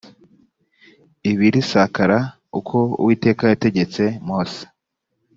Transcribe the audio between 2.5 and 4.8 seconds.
uko uwiteka yategetse mose